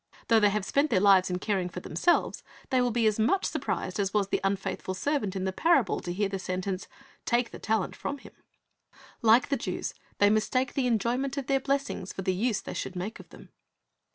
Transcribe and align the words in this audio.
Though 0.29 0.39
they 0.39 0.49
have 0.49 0.65
spent 0.65 0.89
their 0.89 0.99
lives 0.99 1.29
in 1.29 1.37
caring 1.37 1.69
for 1.69 1.79
themselves, 1.79 2.41
they 2.71 2.81
will 2.81 2.89
be 2.89 3.05
as 3.05 3.19
much 3.19 3.45
surprised 3.45 3.99
as 3.99 4.15
was 4.15 4.29
the 4.29 4.41
unfaithful 4.43 4.95
servant 4.95 5.35
in 5.35 5.43
the 5.45 5.53
parable 5.53 5.99
to 5.99 6.11
hear 6.11 6.27
the 6.27 6.39
sentence, 6.39 6.87
"Take 7.23 7.51
the 7.51 7.59
talent 7.59 7.95
from 7.95 8.17
him." 8.17 8.33
Like 9.21 9.49
the 9.49 9.57
Jews, 9.57 9.93
they 10.17 10.31
mistake 10.31 10.73
the 10.73 10.87
enjoyment 10.87 11.37
of 11.37 11.45
their 11.45 11.59
blessings 11.59 12.13
for 12.13 12.23
the 12.23 12.33
use 12.33 12.61
they 12.61 12.73
should 12.73 12.95
make 12.95 13.19
of 13.19 13.29
them. 13.29 13.49